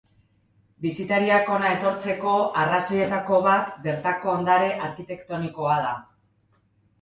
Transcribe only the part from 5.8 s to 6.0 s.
da.